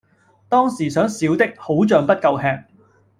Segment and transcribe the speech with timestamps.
[0.49, 2.65] 當時想小的好像不夠吃